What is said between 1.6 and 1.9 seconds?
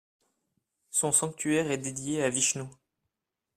est